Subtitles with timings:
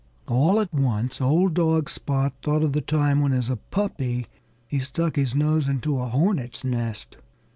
[0.27, 4.25] All at once old dog Spot thought of the time when, as a puppy,
[4.67, 7.17] he stuck his nose into a hornet's nest.